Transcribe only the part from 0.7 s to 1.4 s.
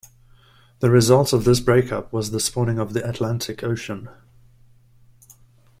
The result